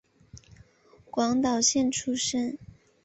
[1.11, 2.57] 广岛县出身。